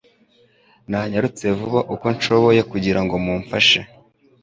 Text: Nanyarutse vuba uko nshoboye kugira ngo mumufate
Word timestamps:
Nanyarutse 0.89 1.45
vuba 1.57 1.79
uko 1.93 2.05
nshoboye 2.15 2.61
kugira 2.71 2.99
ngo 3.03 3.13
mumufate 3.23 3.79